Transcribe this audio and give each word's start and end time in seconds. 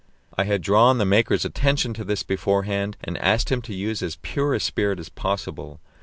I 0.35 0.45
had 0.45 0.63
drawn 0.63 0.97
the 0.97 1.05
maker's 1.05 1.45
attention 1.45 1.93
to 1.93 2.03
this 2.03 2.23
beforehand 2.23 2.97
and 3.03 3.19
asked 3.19 3.51
him 3.51 3.61
to 3.61 3.73
use 3.75 4.01
as 4.01 4.15
pure 4.23 4.55
a 4.55 4.59
spirit 4.59 4.97
as 4.99 5.09
possible. 5.09 5.79